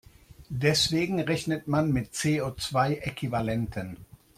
Deswegen 0.55 1.19
rechnet 1.19 1.67
man 1.67 1.91
mit 1.93 2.19
CO-zwei-Äquivalenten. 2.19 3.97